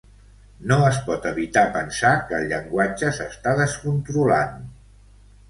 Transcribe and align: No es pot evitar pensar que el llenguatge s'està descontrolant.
No 0.69 0.77
es 0.85 0.95
pot 1.09 1.27
evitar 1.31 1.63
pensar 1.75 2.13
que 2.31 2.39
el 2.39 2.49
llenguatge 2.55 3.13
s'està 3.19 3.55
descontrolant. 3.61 4.59